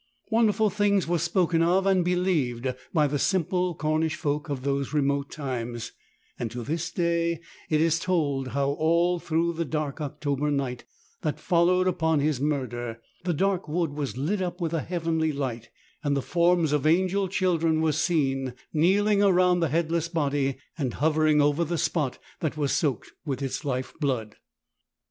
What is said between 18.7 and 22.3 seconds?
kneeling around the headless body and hovering over the spot